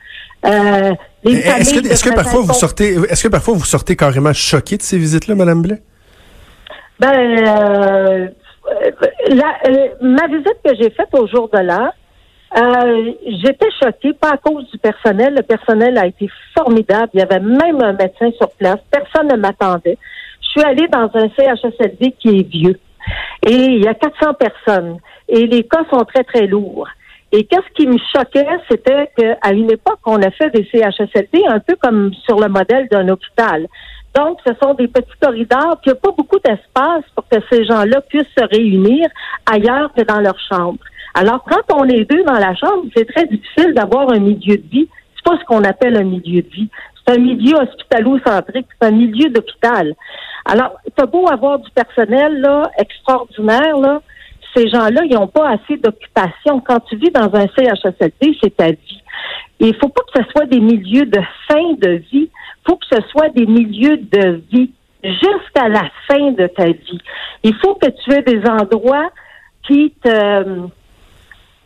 Euh, 0.45 0.93
est-ce 1.23 2.03
que, 2.03 2.13
parfois 2.13 2.41
vous 2.41 2.53
sortez, 2.53 2.95
est-ce 3.09 3.23
que 3.23 3.29
parfois 3.29 3.53
vous 3.53 3.63
sortez 3.63 3.95
carrément 3.95 4.33
choqué 4.33 4.75
de 4.75 4.81
ces 4.81 4.97
visites-là, 4.97 5.35
Madame 5.35 5.61
Blais? 5.61 5.81
Ben, 6.99 7.13
euh, 7.13 8.27
euh, 8.67 9.87
ma 10.01 10.27
visite 10.27 10.57
que 10.65 10.75
j'ai 10.77 10.89
faite 10.89 11.09
au 11.13 11.25
jour 11.27 11.49
de 11.53 11.59
l'an, 11.59 11.89
euh, 12.57 13.11
j'étais 13.25 13.69
choquée, 13.81 14.13
pas 14.13 14.31
à 14.31 14.37
cause 14.37 14.69
du 14.71 14.77
personnel. 14.77 15.35
Le 15.35 15.43
personnel 15.43 15.97
a 15.97 16.07
été 16.07 16.29
formidable. 16.57 17.09
Il 17.13 17.19
y 17.19 17.23
avait 17.23 17.39
même 17.39 17.81
un 17.81 17.93
médecin 17.93 18.29
sur 18.37 18.49
place. 18.51 18.79
Personne 18.91 19.27
ne 19.29 19.37
m'attendait. 19.37 19.97
Je 20.41 20.47
suis 20.49 20.61
allée 20.61 20.87
dans 20.87 21.09
un 21.13 21.29
CHSLD 21.29 22.15
qui 22.19 22.39
est 22.39 22.49
vieux. 22.49 22.79
Et 23.47 23.53
il 23.53 23.83
y 23.83 23.87
a 23.87 23.93
400 23.93 24.33
personnes. 24.33 24.97
Et 25.29 25.47
les 25.47 25.63
cas 25.63 25.83
sont 25.89 26.03
très, 26.03 26.23
très 26.23 26.45
lourds. 26.45 26.87
Et 27.31 27.45
qu'est-ce 27.45 27.73
qui 27.75 27.87
me 27.87 27.97
choquait, 28.13 28.45
c'était 28.69 29.09
qu'à 29.17 29.53
une 29.53 29.71
époque, 29.71 29.99
on 30.05 30.21
a 30.21 30.31
fait 30.31 30.49
des 30.49 30.67
CHSLD 30.69 31.43
un 31.47 31.59
peu 31.59 31.77
comme 31.81 32.13
sur 32.25 32.37
le 32.37 32.49
modèle 32.49 32.89
d'un 32.89 33.07
hôpital. 33.07 33.67
Donc, 34.13 34.39
ce 34.45 34.53
sont 34.61 34.73
des 34.73 34.89
petits 34.89 35.17
corridors, 35.21 35.77
puis 35.81 35.91
il 35.91 35.93
n'y 35.93 35.97
a 35.97 36.01
pas 36.01 36.11
beaucoup 36.11 36.39
d'espace 36.39 37.05
pour 37.15 37.25
que 37.29 37.37
ces 37.49 37.63
gens-là 37.63 38.01
puissent 38.01 38.25
se 38.37 38.43
réunir 38.43 39.07
ailleurs 39.49 39.93
que 39.93 40.01
dans 40.01 40.19
leur 40.19 40.37
chambre. 40.49 40.79
Alors, 41.13 41.43
quand 41.43 41.75
on 41.75 41.85
est 41.85 42.09
deux 42.09 42.23
dans 42.23 42.39
la 42.39 42.55
chambre, 42.55 42.85
c'est 42.95 43.05
très 43.05 43.25
difficile 43.25 43.73
d'avoir 43.73 44.11
un 44.11 44.19
milieu 44.19 44.57
de 44.57 44.67
vie. 44.69 44.87
C'est 45.15 45.23
pas 45.23 45.37
ce 45.39 45.45
qu'on 45.45 45.63
appelle 45.63 45.97
un 45.97 46.03
milieu 46.03 46.41
de 46.41 46.49
vie. 46.49 46.69
C'est 47.05 47.15
un 47.15 47.19
milieu 47.19 47.55
hospitalo-centrique, 47.55 48.67
c'est 48.79 48.87
un 48.87 48.91
milieu 48.91 49.29
d'hôpital. 49.29 49.93
Alors, 50.45 50.75
c'est 50.97 51.09
beau 51.09 51.27
avoir 51.27 51.59
du 51.59 51.69
personnel 51.71 52.39
là, 52.41 52.63
extraordinaire, 52.77 53.77
là. 53.77 54.01
Ces 54.55 54.67
gens-là, 54.67 55.01
ils 55.05 55.13
n'ont 55.13 55.27
pas 55.27 55.49
assez 55.49 55.77
d'occupation. 55.77 56.59
Quand 56.59 56.79
tu 56.81 56.97
vis 56.97 57.09
dans 57.09 57.33
un 57.33 57.47
CHSLD, 57.55 58.37
c'est 58.41 58.55
ta 58.55 58.67
vie. 58.67 59.01
Et 59.61 59.67
il 59.67 59.75
faut 59.75 59.87
pas 59.89 60.01
que 60.13 60.21
ce 60.21 60.29
soit 60.31 60.45
des 60.45 60.59
milieux 60.59 61.05
de 61.05 61.19
fin 61.47 61.73
de 61.77 62.01
vie. 62.11 62.29
Il 62.29 62.67
faut 62.67 62.75
que 62.75 62.85
ce 62.91 63.01
soit 63.09 63.29
des 63.29 63.45
milieux 63.45 63.97
de 63.97 64.41
vie 64.51 64.71
jusqu'à 65.03 65.69
la 65.69 65.83
fin 66.07 66.31
de 66.31 66.47
ta 66.47 66.65
vie. 66.65 66.99
Il 67.43 67.55
faut 67.55 67.75
que 67.75 67.87
tu 67.89 68.13
aies 68.13 68.23
des 68.23 68.41
endroits 68.49 69.09
qui 69.67 69.93
te 70.03 70.67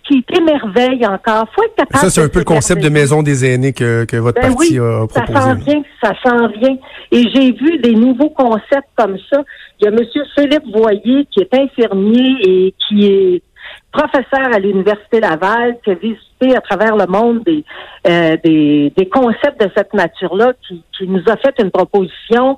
qui 0.07 0.23
t'émerveille 0.23 1.05
encore. 1.05 1.47
Faut 1.55 1.63
être 1.63 1.75
capable 1.75 1.97
ça, 1.97 2.09
c'est 2.09 2.23
un 2.23 2.29
peu 2.29 2.39
le 2.39 2.45
concept 2.45 2.83
de 2.83 2.89
maison 2.89 3.23
des 3.23 3.45
aînés 3.45 3.73
que, 3.73 4.05
que 4.05 4.17
votre 4.17 4.39
ben 4.39 4.53
parti 4.53 4.79
oui, 4.79 4.85
a 4.85 5.07
proposé. 5.07 5.33
Ça 5.33 5.41
s'en 5.41 5.55
vient, 5.55 5.83
ça 6.01 6.13
s'en 6.23 6.47
vient. 6.47 6.77
Et 7.11 7.23
j'ai 7.33 7.51
vu 7.51 7.77
des 7.79 7.93
nouveaux 7.93 8.29
concepts 8.29 8.89
comme 8.95 9.17
ça. 9.31 9.43
Il 9.79 9.85
y 9.85 9.87
a 9.87 9.91
M. 9.91 9.99
Philippe 10.35 10.63
Voyer, 10.73 11.27
qui 11.31 11.41
est 11.41 11.53
infirmier 11.53 12.37
et 12.41 12.73
qui 12.87 13.07
est 13.07 13.41
professeur 13.91 14.53
à 14.53 14.59
l'Université 14.59 15.19
Laval, 15.19 15.77
qui 15.83 15.91
a 15.91 15.95
visité 15.95 16.55
à 16.55 16.61
travers 16.61 16.95
le 16.95 17.07
monde 17.07 17.43
des, 17.43 17.63
euh, 18.07 18.37
des, 18.43 18.93
des, 18.95 19.09
concepts 19.09 19.59
de 19.59 19.71
cette 19.75 19.93
nature-là, 19.93 20.53
qui, 20.67 20.83
qui 20.97 21.07
nous 21.07 21.23
a 21.27 21.37
fait 21.37 21.55
une 21.59 21.71
proposition 21.71 22.57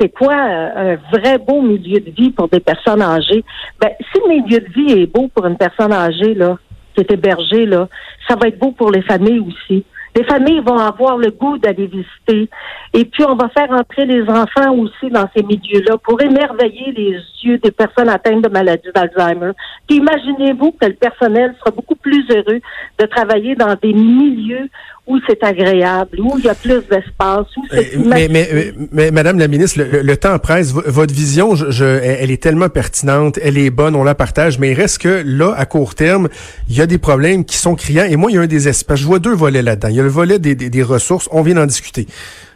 c'est 0.00 0.08
quoi 0.08 0.34
euh, 0.34 0.94
un 0.94 1.18
vrai 1.18 1.38
beau 1.38 1.60
milieu 1.62 2.00
de 2.00 2.10
vie 2.10 2.30
pour 2.30 2.48
des 2.48 2.60
personnes 2.60 3.02
âgées? 3.02 3.44
Ben, 3.80 3.90
si 4.00 4.20
le 4.26 4.28
milieu 4.28 4.58
de 4.58 4.72
vie 4.72 5.02
est 5.02 5.06
beau 5.06 5.28
pour 5.34 5.46
une 5.46 5.56
personne 5.56 5.92
âgée, 5.92 6.34
là, 6.34 6.58
qui 6.94 7.00
est 7.00 7.10
hébergé, 7.10 7.66
là, 7.66 7.88
ça 8.28 8.36
va 8.36 8.48
être 8.48 8.58
beau 8.58 8.72
pour 8.72 8.90
les 8.90 9.02
familles 9.02 9.40
aussi. 9.40 9.84
Les 10.14 10.24
familles 10.24 10.60
vont 10.60 10.78
avoir 10.78 11.16
le 11.16 11.30
goût 11.30 11.58
d'aller 11.58 11.86
visiter. 11.86 12.50
Et 12.92 13.04
puis, 13.04 13.24
on 13.24 13.34
va 13.34 13.48
faire 13.48 13.70
entrer 13.70 14.04
les 14.04 14.22
enfants 14.28 14.74
aussi 14.74 15.10
dans 15.10 15.28
ces 15.34 15.42
milieux-là 15.42 15.96
pour 16.04 16.20
émerveiller 16.20 16.92
les 16.92 17.18
yeux 17.44 17.58
des 17.58 17.70
personnes 17.70 18.08
atteintes 18.08 18.42
de 18.42 18.48
maladie 18.48 18.88
d'Alzheimer. 18.94 19.52
Puis, 19.88 19.96
imaginez-vous 19.96 20.72
que 20.72 20.86
le 20.86 20.94
personnel 20.94 21.54
sera 21.58 21.70
beaucoup 21.70 21.96
plus 21.96 22.24
heureux 22.30 22.60
de 22.98 23.06
travailler 23.06 23.54
dans 23.54 23.74
des 23.82 23.94
milieux 23.94 24.68
où 25.06 25.18
c'est 25.28 25.42
agréable, 25.42 26.20
où 26.20 26.38
il 26.38 26.44
y 26.44 26.48
a 26.48 26.54
plus 26.54 26.80
d'espace, 26.88 27.46
où 27.56 27.64
c'est 27.70 27.96
euh, 27.96 28.02
mais, 28.04 28.28
mais, 28.30 28.72
mais, 28.92 29.10
Madame 29.10 29.36
la 29.36 29.48
ministre, 29.48 29.82
le, 29.82 30.16
temps 30.16 30.38
presse. 30.38 30.72
votre 30.72 31.12
vision, 31.12 31.56
je, 31.56 31.84
elle 31.84 32.30
est 32.30 32.40
tellement 32.40 32.68
pertinente, 32.68 33.36
elle 33.42 33.58
est 33.58 33.70
bonne, 33.70 33.96
on 33.96 34.04
la 34.04 34.14
partage, 34.14 34.60
mais 34.60 34.70
il 34.70 34.74
reste 34.74 34.98
que 34.98 35.22
là, 35.26 35.54
à 35.56 35.66
court 35.66 35.96
terme, 35.96 36.28
il 36.68 36.76
y 36.76 36.80
a 36.80 36.86
des 36.86 36.98
problèmes 36.98 37.44
qui 37.44 37.56
sont 37.56 37.74
criants. 37.74 38.06
Et 38.08 38.14
moi, 38.14 38.30
il 38.30 38.34
y 38.34 38.38
a 38.38 38.42
un 38.42 38.46
des 38.46 38.68
espaces. 38.68 39.00
Je 39.00 39.06
vois 39.06 39.18
deux 39.18 39.34
volets 39.34 39.62
là-dedans. 39.62 39.88
A 40.02 40.04
le 40.04 40.10
volet 40.10 40.40
des, 40.40 40.56
des, 40.56 40.68
des 40.68 40.82
ressources, 40.82 41.28
on 41.30 41.42
vient 41.42 41.54
d'en 41.54 41.66
discuter. 41.66 42.08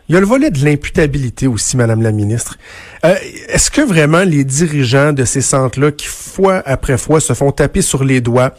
Il 0.09 0.15
y 0.15 0.19
a 0.19 0.21
le 0.21 0.27
volet 0.27 0.51
de 0.51 0.65
l'imputabilité 0.65 1.47
aussi, 1.47 1.77
Madame 1.77 2.03
la 2.03 2.11
ministre. 2.13 2.59
Euh, 3.05 3.15
Est-ce 3.49 3.71
que 3.71 3.81
vraiment 3.81 4.23
les 4.23 4.43
dirigeants 4.43 5.13
de 5.13 5.25
ces 5.25 5.41
centres-là, 5.41 5.93
qui 5.93 6.07
fois 6.07 6.63
après 6.67 6.99
fois 6.99 7.21
se 7.21 7.33
font 7.35 7.53
taper 7.53 7.83
sur 7.83 8.03
les 8.03 8.21
doigts, 8.21 8.55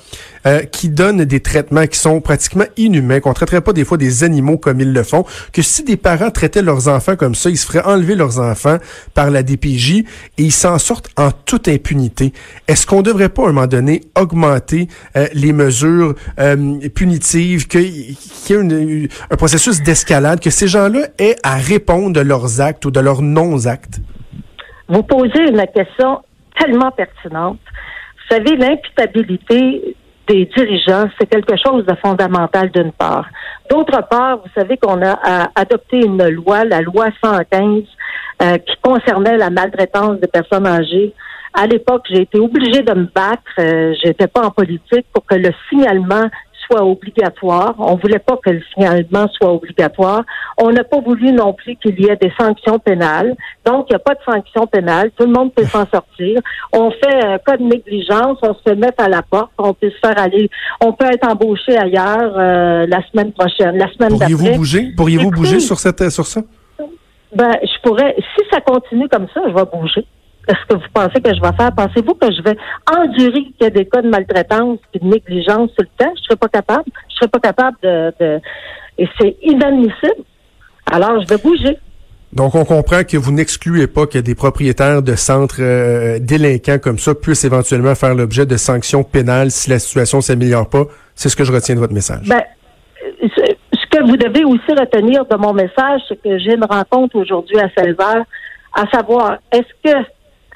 euh, 0.46 0.62
qui 0.62 0.90
donnent 0.90 1.26
des 1.26 1.40
traitements 1.40 1.88
qui 1.88 1.98
sont 1.98 2.22
pratiquement 2.22 2.66
inhumains, 2.78 3.20
qu'on 3.20 3.34
traiterait 3.34 3.62
pas 3.62 3.74
des 3.74 3.86
fois 3.86 3.98
des 3.98 4.24
animaux 4.24 4.58
comme 4.58 4.82
ils 4.82 4.94
le 4.94 5.04
font, 5.04 5.26
que 5.54 5.62
si 5.62 5.84
des 5.84 5.98
parents 5.98 6.32
traitaient 6.32 6.62
leurs 6.62 6.88
enfants 6.88 7.16
comme 7.16 7.36
ça, 7.36 7.50
ils 7.50 7.58
se 7.58 7.66
feraient 7.66 7.86
enlever 7.86 8.16
leurs 8.16 8.40
enfants 8.40 8.78
par 9.14 9.32
la 9.32 9.44
DPJ 9.44 9.92
et 9.92 10.06
ils 10.38 10.52
s'en 10.52 10.78
sortent 10.78 11.10
en 11.18 11.32
toute 11.32 11.68
impunité. 11.68 12.34
Est-ce 12.68 12.86
qu'on 12.86 13.02
devrait 13.02 13.30
pas 13.30 13.44
à 13.44 13.50
un 13.50 13.52
moment 13.54 13.68
donné 13.68 14.02
augmenter 14.16 14.88
euh, 15.16 15.28
les 15.34 15.54
mesures 15.54 16.16
euh, 16.40 16.80
punitives, 16.94 17.68
qu'il 17.68 17.82
y 17.82 18.18
ait 18.54 19.10
un 19.30 19.36
processus 19.36 19.82
d'escalade, 19.82 20.40
que 20.40 20.50
ces 20.50 20.68
gens-là 20.68 21.08
aient 21.18 21.36
à 21.44 21.56
répondre 21.56 22.14
de 22.14 22.22
leurs 22.22 22.62
actes 22.62 22.86
ou 22.86 22.92
de 22.92 23.00
leurs 23.00 23.22
non-actes? 23.22 24.00
Vous 24.90 25.04
posez 25.04 25.50
une 25.50 25.64
question 25.74 26.22
tellement 26.58 26.92
pertinente. 26.92 27.60
Vous 28.30 28.36
savez, 28.36 28.56
l'imputabilité 28.56 29.96
des 30.28 30.46
dirigeants, 30.46 31.10
c'est 31.20 31.28
quelque 31.28 31.56
chose 31.58 31.86
de 31.86 31.96
fondamental 31.96 32.70
d'une 32.72 32.92
part. 32.92 33.26
D'autre 33.70 34.08
part, 34.10 34.38
vous 34.38 34.50
savez 34.56 34.78
qu'on 34.78 35.02
a 35.02 35.50
adopté 35.56 35.98
une 36.06 36.28
loi, 36.30 36.64
la 36.66 36.82
loi 36.82 37.08
115, 37.24 37.84
euh, 38.42 38.58
qui 38.58 38.76
concernait 38.82 39.38
la 39.38 39.50
maltraitance 39.50 40.20
des 40.20 40.28
personnes 40.28 40.68
âgées. 40.68 41.14
À 41.54 41.66
l'époque, 41.66 42.04
j'ai 42.10 42.22
été 42.22 42.40
obligée 42.40 42.84
de 42.84 42.94
me 42.94 43.06
battre. 43.06 43.42
Euh, 43.60 43.94
J'étais 44.04 44.28
pas 44.28 44.46
en 44.46 44.52
politique 44.52 45.08
pour 45.12 45.26
que 45.26 45.36
le 45.36 45.50
signalement 45.70 46.26
soit 46.70 46.84
obligatoire. 46.84 47.76
On 47.80 47.96
voulait 47.96 48.20
pas 48.20 48.38
que 48.44 48.50
le 48.52 48.62
signalement 48.74 49.28
soit 49.30 49.52
obligatoire. 49.52 50.24
On 50.58 50.72
n'a 50.72 50.84
pas 50.84 51.00
voulu 51.00 51.32
non 51.32 51.54
plus 51.54 51.76
qu'il 51.78 52.00
y 52.00 52.10
ait 52.10 52.16
des 52.16 52.32
sanctions 52.40 52.80
pénales. 52.80 53.36
Donc, 53.66 53.88
il 53.90 53.94
n'y 53.94 53.96
a 53.96 54.00
pas 54.00 54.14
de 54.14 54.20
sanctions 54.26 54.68
pénales. 54.68 55.12
Tout 55.18 55.26
le 55.26 55.32
monde 55.32 55.54
peut 55.54 55.66
s'en 55.66 55.86
sortir. 55.88 56.40
On 56.74 56.92
fait 56.92 57.26
un 57.26 57.38
cas 57.40 57.58
de 57.58 57.64
négligence, 57.64 58.38
on 58.42 58.54
se 58.54 58.74
mettre 58.74 59.04
à 59.04 59.10
la 59.10 59.22
porte, 59.22 59.52
on 59.58 59.74
peut 59.74 59.90
se 59.90 60.08
faire 60.08 60.18
aller, 60.18 60.50
on 60.82 60.94
peut 60.94 61.06
être 61.06 61.28
embauché 61.28 61.78
ailleurs 61.78 62.34
euh, 62.38 62.86
la 62.88 63.02
semaine 63.10 63.32
prochaine, 63.32 63.78
la 63.78 63.92
semaine 63.94 64.18
d'après. 64.18 64.34
Pourriez-vous 64.34 64.58
bouger? 64.58 64.94
Pourriez-vous 64.96 65.32
bouger 65.32 65.60
sur 65.60 65.78
cette, 65.80 66.10
sur 66.10 66.26
ça? 66.26 66.42
Ben, 67.36 67.52
je 67.62 67.82
pourrais, 67.84 68.16
si 68.18 68.46
ça 68.52 68.62
continue 68.62 69.10
comme 69.10 69.28
ça, 69.34 69.42
je 69.48 69.54
vais 69.54 69.66
bouger. 69.66 70.06
Est-ce 70.48 70.66
que 70.68 70.76
vous 70.76 70.90
pensez 70.94 71.22
que 71.22 71.34
je 71.34 71.42
vais 71.42 71.56
faire? 71.58 71.72
Pensez-vous 71.76 72.14
que 72.14 72.32
je 72.32 72.42
vais 72.42 72.58
endurer 72.90 73.44
qu'il 73.44 73.62
y 73.62 73.66
a 73.66 73.70
des 73.70 73.86
cas 73.86 74.02
de 74.02 74.10
maltraitance 74.10 74.80
et 74.94 75.00
de 75.00 75.06
négligence 75.06 75.70
tout 75.78 75.84
le 75.84 76.06
temps? 76.06 76.14
Je 76.16 76.22
ne 76.22 76.26
serais 76.26 76.36
pas 76.38 76.48
capable. 76.48 76.86
Je 76.88 77.16
ne 77.16 77.18
serais 77.18 77.28
pas 77.28 77.40
capable 77.40 77.78
de, 77.84 78.14
de... 78.20 78.40
Et 78.98 79.08
c'est 79.20 79.36
inadmissible. 79.42 80.24
Alors, 80.90 81.22
je 81.22 81.28
vais 81.28 81.38
bouger. 81.38 81.78
Donc, 82.34 82.56
on 82.56 82.66
comprend 82.66 83.04
que 83.04 83.18
vous 83.18 83.32
n'excluez 83.32 83.88
pas 83.88 84.06
que 84.06 84.20
des 84.20 84.36
propriétaires 84.36 85.02
de 85.02 85.16
centres 85.16 85.62
euh, 85.62 86.20
délinquants 86.20 86.78
comme 86.78 87.00
ça 87.00 87.16
puissent 87.16 87.46
éventuellement 87.46 87.96
faire 87.96 88.16
l'objet 88.16 88.46
de 88.46 88.58
sanctions 88.58 89.04
pénales 89.04 89.52
si 89.52 89.70
la 89.70 89.80
situation 89.80 90.22
s'améliore 90.22 90.70
pas. 90.70 90.86
C'est 91.16 91.30
ce 91.30 91.36
que 91.36 91.44
je 91.44 91.52
retiens 91.52 91.76
de 91.76 91.80
votre 91.80 91.94
message. 91.94 92.28
Ben, 92.28 92.44
ce 93.22 93.86
que 93.90 94.06
vous 94.06 94.18
devez 94.18 94.44
aussi 94.44 94.72
retenir 94.72 95.26
de 95.26 95.36
mon 95.36 95.54
message, 95.54 96.02
c'est 96.08 96.22
que 96.22 96.38
j'ai 96.38 96.54
une 96.54 96.66
rencontre 96.66 97.16
aujourd'hui 97.16 97.58
à 97.60 97.70
16 97.78 97.96
heures, 98.00 98.26
à 98.74 98.86
savoir, 98.94 99.38
est-ce 99.52 99.74
que 99.84 99.98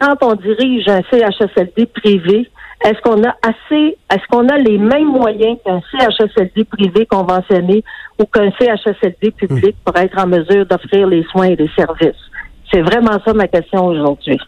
quand 0.01 0.17
on 0.21 0.33
dirige 0.33 0.87
un 0.87 1.01
CHSLD 1.11 1.85
privé, 1.85 2.49
est-ce 2.83 2.99
qu'on 3.03 3.23
a 3.23 3.35
assez, 3.43 3.97
est-ce 4.11 4.27
qu'on 4.29 4.49
a 4.49 4.57
les 4.57 4.79
mêmes 4.79 5.11
moyens 5.11 5.57
qu'un 5.63 5.79
CHSLD 5.91 6.63
privé 6.65 7.05
conventionné 7.05 7.83
ou 8.19 8.25
qu'un 8.25 8.49
CHSLD 8.59 9.31
public 9.31 9.75
pour 9.85 9.95
être 9.97 10.17
en 10.17 10.25
mesure 10.25 10.65
d'offrir 10.65 11.05
les 11.07 11.23
soins 11.25 11.49
et 11.49 11.55
les 11.55 11.69
services? 11.77 12.19
C'est 12.73 12.81
vraiment 12.81 13.19
ça 13.23 13.33
ma 13.33 13.47
question 13.47 13.85
aujourd'hui. 13.85 14.39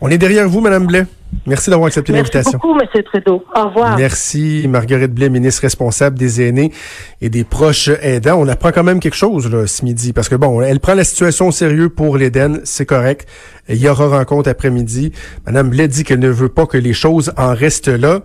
On 0.00 0.08
est 0.08 0.18
derrière 0.18 0.48
vous, 0.48 0.60
Madame 0.60 0.86
Blais. 0.86 1.04
Merci 1.46 1.70
d'avoir 1.70 1.88
accepté 1.88 2.12
l'invitation. 2.12 2.58
Merci 2.62 2.82
beaucoup, 2.82 2.98
M. 2.98 3.02
Trudeau. 3.04 3.44
Au 3.54 3.68
revoir. 3.68 3.96
Merci, 3.96 4.66
Marguerite 4.68 5.12
Blais, 5.12 5.28
ministre 5.28 5.62
responsable 5.62 6.18
des 6.18 6.42
aînés 6.42 6.72
et 7.20 7.28
des 7.28 7.44
proches 7.44 7.88
aidants. 8.00 8.38
On 8.40 8.48
apprend 8.48 8.72
quand 8.72 8.82
même 8.82 9.00
quelque 9.00 9.16
chose 9.16 9.50
là, 9.50 9.66
ce 9.66 9.84
midi, 9.84 10.12
parce 10.12 10.28
que 10.28 10.34
bon, 10.34 10.60
elle 10.62 10.80
prend 10.80 10.94
la 10.94 11.04
situation 11.04 11.48
au 11.48 11.52
sérieux 11.52 11.88
pour 11.88 12.16
l'Éden, 12.16 12.60
c'est 12.64 12.86
correct. 12.86 13.28
Il 13.68 13.76
y 13.76 13.88
aura 13.88 14.08
rencontre 14.08 14.48
après-midi. 14.48 15.12
Madame 15.46 15.70
Blais 15.70 15.88
dit 15.88 16.04
qu'elle 16.04 16.20
ne 16.20 16.28
veut 16.28 16.48
pas 16.48 16.66
que 16.66 16.78
les 16.78 16.92
choses 16.92 17.32
en 17.36 17.54
restent 17.54 17.88
là. 17.88 18.20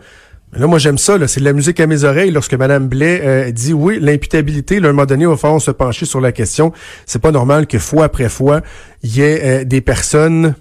Mais 0.54 0.60
là, 0.60 0.68
moi, 0.68 0.80
j'aime 0.80 0.98
ça. 0.98 1.16
C'est 1.28 1.40
de 1.40 1.46
la 1.46 1.54
musique 1.54 1.80
à 1.80 1.88
mes 1.88 2.04
oreilles 2.04 2.32
lorsque 2.32 2.54
Mme 2.54 2.88
Blais 2.88 3.22
euh, 3.24 3.52
dit 3.52 3.74
oui, 3.74 4.00
l'imputabilité, 4.02 4.78
à 4.78 4.80
un 4.80 4.82
moment 4.88 5.06
donné, 5.06 5.24
il 5.24 5.30
va 5.30 5.38
falloir 5.38 5.62
se 5.62 5.72
pencher 5.72 6.06
sur 6.06 6.20
la 6.20 6.32
question. 6.32 6.74
C'est 7.06 7.22
pas 7.22 7.32
normal 7.32 7.68
que 7.68 7.80
fois 7.80 8.06
après 8.06 8.30
fois, 8.30 8.62
il 9.04 9.16
y 9.16 9.22
ait 9.22 9.42
euh, 9.44 9.64
des 9.64 9.82
personnes 9.82 10.56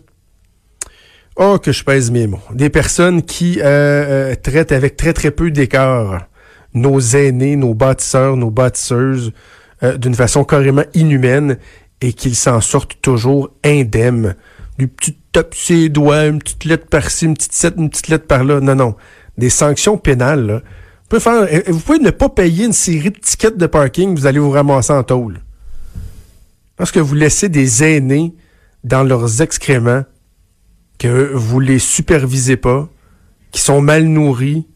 Oh, 1.36 1.58
que 1.58 1.72
je 1.72 1.84
pèse 1.84 2.10
mes 2.10 2.26
mots. 2.26 2.40
Des 2.52 2.70
personnes 2.70 3.22
qui 3.22 3.60
euh, 3.60 3.64
euh, 3.64 4.34
traitent 4.34 4.72
avec 4.72 4.96
très, 4.96 5.12
très 5.12 5.30
peu 5.30 5.50
d'écart 5.50 6.26
nos 6.74 7.00
aînés, 7.00 7.56
nos 7.56 7.74
bâtisseurs, 7.74 8.36
nos 8.36 8.50
bâtisseuses 8.50 9.32
euh, 9.82 9.96
d'une 9.96 10.14
façon 10.14 10.44
carrément 10.44 10.84
inhumaine 10.94 11.58
et 12.00 12.12
qu'ils 12.12 12.36
s'en 12.36 12.60
sortent 12.60 13.00
toujours 13.02 13.50
indemnes. 13.64 14.34
Du 14.78 14.88
petit 14.88 15.16
top 15.32 15.54
ses 15.54 15.86
une 15.86 16.38
petite 16.38 16.64
lettre 16.64 16.86
par-ci, 16.86 17.26
une 17.26 17.34
petite 17.34 17.74
une 17.76 17.90
petite 17.90 18.08
lettre 18.08 18.26
par-là. 18.26 18.60
Non, 18.60 18.74
non. 18.74 18.96
Des 19.38 19.50
sanctions 19.50 19.98
pénales, 19.98 20.46
là. 20.46 20.62
Vous 21.10 21.18
pouvez, 21.18 21.62
vous 21.66 21.80
pouvez 21.80 21.98
ne 21.98 22.10
pas 22.10 22.28
payer 22.28 22.66
une 22.66 22.72
série 22.72 23.10
de 23.10 23.18
tickets 23.18 23.56
de 23.56 23.66
parking, 23.66 24.14
vous 24.14 24.26
allez 24.26 24.38
vous 24.38 24.50
ramasser 24.50 24.92
en 24.92 25.02
tôle. 25.02 25.40
Parce 26.76 26.92
que 26.92 27.00
vous 27.00 27.14
laissez 27.14 27.48
des 27.48 27.82
aînés 27.82 28.34
dans 28.84 29.02
leurs 29.02 29.42
excréments 29.42 30.04
que 31.00 31.32
vous 31.32 31.58
les 31.58 31.78
supervisez 31.78 32.58
pas, 32.58 32.88
qui 33.50 33.60
sont 33.60 33.80
mal 33.80 34.04
nourris, 34.04 34.68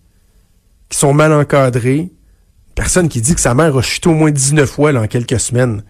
qui 0.89 0.99
sont 0.99 1.13
mal 1.13 1.33
encadrés. 1.33 2.11
Personne 2.75 3.09
qui 3.09 3.21
dit 3.21 3.35
que 3.35 3.41
sa 3.41 3.55
mère 3.55 3.77
a 3.77 3.83
chuté 3.83 4.09
au 4.09 4.15
moins 4.15 4.33
19 4.33 4.69
fois 4.69 4.91
là, 4.91 5.03
en 5.03 5.07
quelques 5.07 5.39
semaines. 5.39 5.85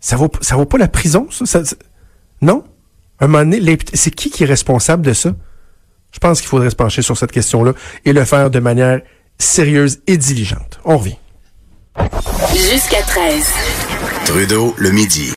Ça 0.00 0.16
vaut, 0.16 0.32
ça 0.40 0.56
vaut 0.56 0.64
pas 0.64 0.78
la 0.78 0.88
prison, 0.88 1.28
ça? 1.30 1.62
non? 2.40 2.64
un 3.20 3.28
moment 3.28 3.44
donné, 3.44 3.78
c'est 3.92 4.10
qui 4.10 4.30
qui 4.30 4.42
est 4.44 4.46
responsable 4.46 5.04
de 5.04 5.12
ça? 5.12 5.34
Je 6.12 6.18
pense 6.18 6.40
qu'il 6.40 6.48
faudrait 6.48 6.70
se 6.70 6.76
pencher 6.76 7.02
sur 7.02 7.16
cette 7.16 7.32
question-là 7.32 7.72
et 8.06 8.12
le 8.12 8.24
faire 8.24 8.50
de 8.50 8.58
manière 8.58 9.02
sérieuse 9.38 10.00
et 10.06 10.16
diligente. 10.16 10.80
On 10.84 10.96
revient. 10.96 11.18
Jusqu'à 12.52 13.02
13. 13.02 13.52
Trudeau, 14.24 14.74
le 14.78 14.90
midi. 14.92 15.30